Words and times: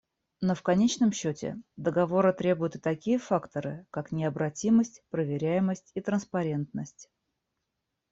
Но 0.41 0.55
в 0.55 0.63
конечном 0.63 1.11
счете 1.11 1.57
договора 1.77 2.33
требуют 2.33 2.75
и 2.75 2.79
такие 2.79 3.19
факторы, 3.19 3.85
как 3.91 4.11
необратимость, 4.11 5.03
проверяемость 5.11 5.91
и 5.93 6.01
транспарентность. 6.01 7.07